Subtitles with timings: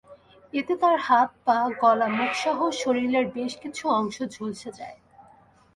[0.53, 4.97] এতে তাঁর হাত, পা, গলা-মুখসহ শরীরের বেশ কিছু অংশ ঝলসে যায়।